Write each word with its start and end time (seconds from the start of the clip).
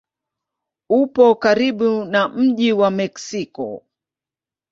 Upo 0.89 1.35
karibu 1.35 2.05
na 2.05 2.27
mji 2.29 2.71
wa 2.73 2.91
Meksiko. 2.91 3.83